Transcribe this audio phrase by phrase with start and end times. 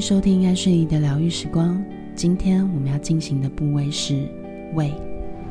[0.00, 1.82] 收听爱睡意的疗愈时光。
[2.14, 4.28] 今天我们要进行的部位是
[4.74, 4.92] 胃。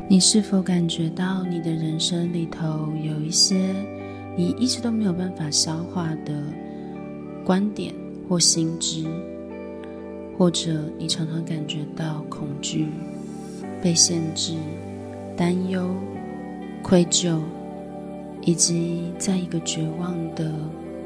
[0.08, 3.74] 你是否感觉到你的人生里头有一些
[4.36, 6.42] 你一直都没有办法消化的
[7.44, 7.92] 观点
[8.28, 9.04] 或心知，
[10.38, 12.86] 或者你常常感觉到恐惧、
[13.82, 14.54] 被限制、
[15.36, 15.94] 担忧、
[16.82, 17.40] 愧疚，
[18.42, 20.52] 以及在一个绝望的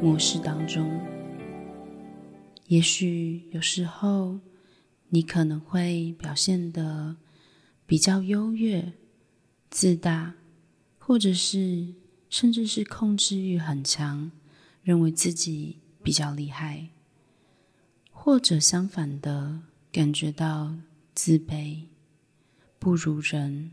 [0.03, 0.85] 模式当中？
[2.71, 4.39] 也许有时候，
[5.09, 7.17] 你可能会表现得
[7.85, 8.93] 比较优越、
[9.69, 10.37] 自大，
[10.97, 11.93] 或者是
[12.29, 14.31] 甚至是控制欲很强，
[14.85, 16.91] 认为自己比较厉害，
[18.13, 20.77] 或者相反的感觉到
[21.13, 21.87] 自卑、
[22.79, 23.73] 不如人，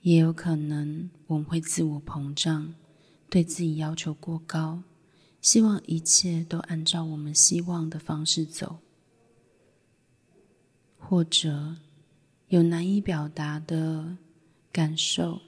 [0.00, 2.74] 也有可能我们会自我膨胀，
[3.30, 4.82] 对自己要求过高。
[5.46, 8.80] 希望一切都按照我们希望的方式走，
[10.98, 11.76] 或者
[12.48, 14.16] 有难以表达的
[14.72, 15.40] 感受，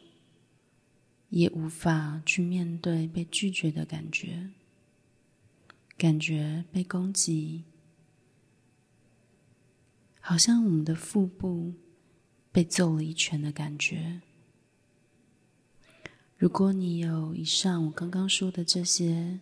[1.30, 4.50] 也无法去面对被拒绝的感觉，
[5.96, 7.64] 感觉被攻击，
[10.20, 11.74] 好像我们的腹部
[12.52, 14.20] 被揍了一拳的感觉。
[16.36, 19.40] 如果你有以上我刚刚说的这些，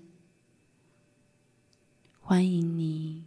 [2.29, 3.23] 欢迎你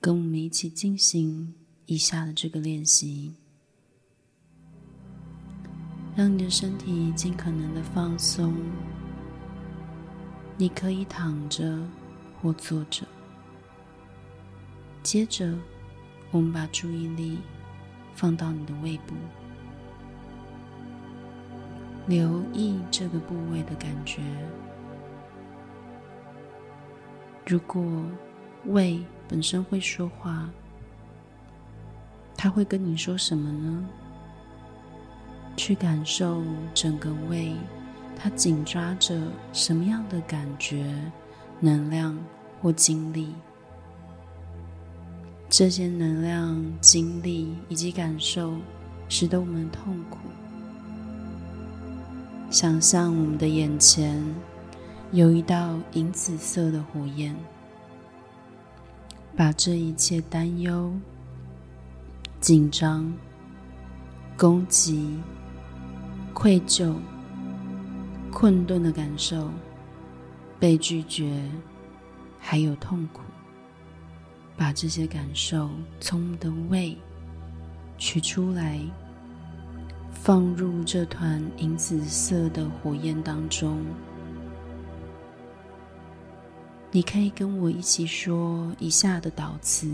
[0.00, 3.32] 跟我们一起进行以下的这个练习，
[6.16, 8.56] 让你的身体尽可能的放松。
[10.56, 11.80] 你可以躺着
[12.42, 13.06] 或坐着。
[15.04, 15.56] 接着，
[16.32, 17.38] 我们把注意力
[18.16, 19.14] 放到你的胃部，
[22.08, 24.20] 留意这个部位的感觉。
[27.48, 27.80] 如果
[28.64, 30.50] 胃本身会说话，
[32.36, 33.88] 它会跟你说什么呢？
[35.56, 36.42] 去感受
[36.74, 37.54] 整个胃，
[38.16, 39.16] 它紧抓着
[39.52, 40.92] 什么样的感觉、
[41.60, 42.18] 能量
[42.60, 43.32] 或精力？
[45.48, 48.56] 这些能量、精力以及感受，
[49.08, 50.18] 使得我们痛苦。
[52.50, 54.20] 想象我们的眼前。
[55.16, 57.34] 有一道银紫色的火焰，
[59.34, 60.92] 把这一切担忧、
[62.38, 63.10] 紧张、
[64.36, 65.18] 攻击、
[66.34, 66.96] 愧疚、
[68.30, 69.50] 困顿的感受、
[70.60, 71.42] 被拒绝，
[72.38, 73.22] 还有痛苦，
[74.54, 76.94] 把这些感受从我们的胃
[77.96, 78.78] 取出来，
[80.12, 83.78] 放入这团银紫色的火焰当中。
[86.96, 89.86] 你可以跟我一起说以下的导词：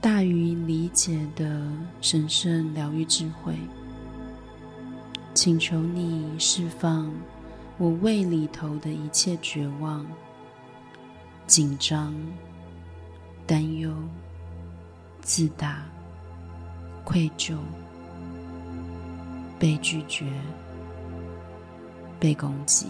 [0.00, 1.64] 大于理解的
[2.00, 3.54] 神圣疗愈智慧，
[5.32, 7.08] 请求你释放
[7.78, 10.04] 我胃里头的一切绝望、
[11.46, 12.12] 紧张、
[13.46, 13.94] 担忧、
[15.20, 15.84] 自大、
[17.04, 17.56] 愧疚、
[19.56, 20.26] 被拒绝、
[22.18, 22.88] 被攻击。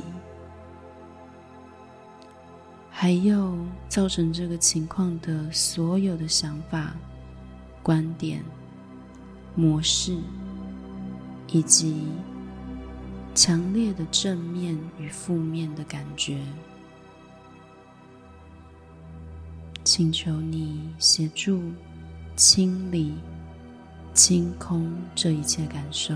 [3.02, 3.58] 还有
[3.88, 6.94] 造成这个情况的所有的想法、
[7.82, 8.40] 观点、
[9.56, 10.16] 模式，
[11.48, 12.04] 以及
[13.34, 16.38] 强烈的正面与负面的感觉，
[19.82, 21.60] 请求你协助
[22.36, 23.14] 清理、
[24.14, 26.14] 清空这一切感受，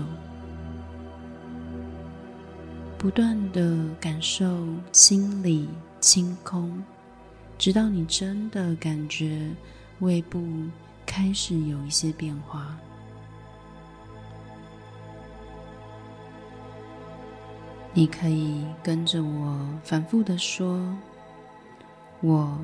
[2.97, 5.67] 不断的感受清理。
[5.99, 6.83] 清空，
[7.57, 9.49] 直到你真的感觉
[9.99, 10.41] 胃部
[11.05, 12.77] 开始有一些变化。
[17.93, 20.79] 你可以跟着我反复的说
[22.21, 22.55] ：“我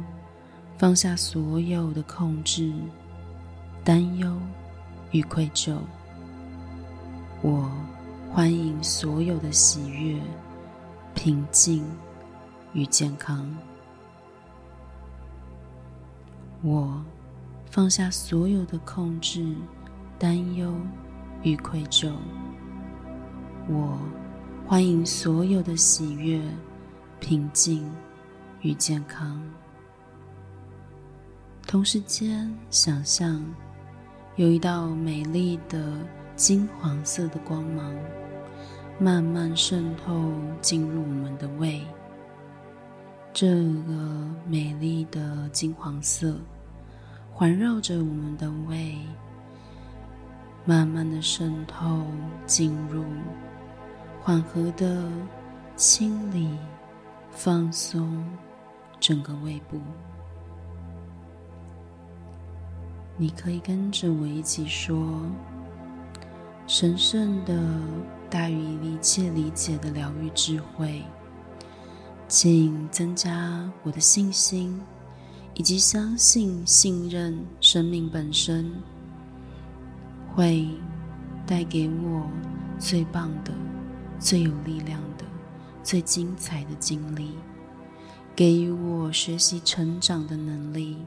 [0.77, 2.71] 放下所有的控制、
[3.83, 4.39] 担忧
[5.11, 5.75] 与愧疚。
[7.41, 7.67] 我
[8.31, 10.21] 欢迎所有的喜悦、
[11.15, 11.83] 平静。”
[12.73, 13.55] 与健康，
[16.63, 17.03] 我
[17.69, 19.55] 放下所有的控制、
[20.17, 20.73] 担忧
[21.43, 22.11] 与愧疚。
[23.69, 23.99] 我
[24.65, 26.41] 欢迎所有的喜悦、
[27.19, 27.91] 平静
[28.61, 29.39] 与健康。
[31.67, 33.39] 同时间，想象
[34.35, 35.95] 有一道美丽的
[36.35, 37.95] 金黄色的光芒，
[38.99, 41.85] 慢慢渗透进入我们的胃。
[43.33, 46.35] 这个美丽的金黄色
[47.31, 48.95] 环绕着我们的胃，
[50.65, 52.05] 慢慢的渗透
[52.45, 53.03] 进入，
[54.21, 55.09] 缓和的
[55.75, 56.55] 清理、
[57.31, 58.23] 放松
[58.99, 59.79] 整个胃部。
[63.17, 65.19] 你可以跟着我一起说
[66.67, 67.59] ：“神圣的、
[68.29, 71.01] 大于一切理解的疗愈智慧，
[72.35, 74.81] 请增加我的信心，
[75.53, 78.71] 以及相信、信任生命本身
[80.33, 80.67] 会
[81.45, 82.27] 带给我
[82.79, 83.53] 最棒的、
[84.17, 85.23] 最有力量的、
[85.83, 87.33] 最精彩的经历，
[88.35, 90.97] 给予我学习成长的能力。”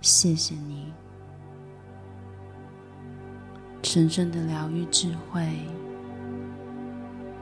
[0.00, 0.92] 谢谢你，
[3.82, 5.44] 神圣的疗愈智慧，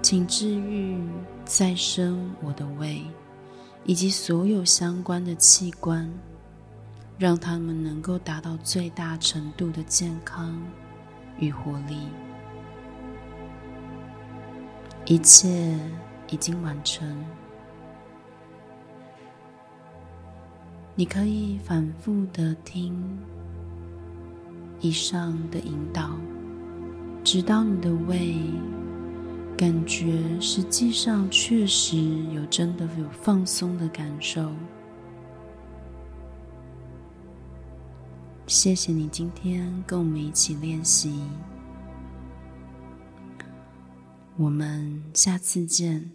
[0.01, 0.99] 请治愈
[1.53, 3.03] 再生我的胃，
[3.83, 6.09] 以及所有相关的器官，
[7.19, 10.57] 让他们能够达到最大程度的健康
[11.41, 11.97] 与活力。
[15.07, 15.77] 一切
[16.29, 17.21] 已经完成。
[20.95, 23.19] 你可以反复的听
[24.79, 26.13] 以上的引导，
[27.25, 28.37] 直到你的胃
[29.61, 31.99] 感觉实际上确实
[32.35, 34.51] 有真的有放松的感受。
[38.47, 41.13] 谢谢你今天跟我们一起练习，
[44.39, 46.11] 我们下次见。